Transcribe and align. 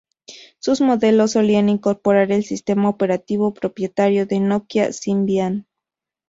Sus 0.57 0.81
modelos 0.81 1.33
solían 1.33 1.69
incorporar 1.69 2.31
el 2.31 2.43
sistema 2.43 2.89
operativo 2.89 3.53
propietario 3.53 4.25
de 4.25 4.39
Nokia, 4.39 4.93
Symbian. 4.93 5.67